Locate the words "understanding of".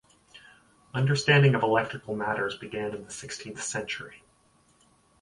0.95-1.61